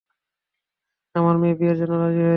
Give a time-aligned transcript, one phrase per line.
[1.15, 2.29] আমার মেয়ে বিয়ের জন্য রাজি হয়েছে।